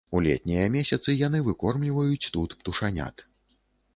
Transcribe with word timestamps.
У 0.17 0.19
летнія 0.27 0.61
месяцы 0.75 1.13
яны 1.27 1.41
выкормліваюць 1.49 2.29
тут 2.37 2.55
птушанят. 2.61 3.27